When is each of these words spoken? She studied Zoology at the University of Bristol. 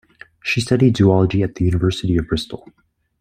She 0.41 0.61
studied 0.61 0.97
Zoology 0.97 1.43
at 1.43 1.53
the 1.53 1.65
University 1.65 2.17
of 2.17 2.25
Bristol. 2.27 2.67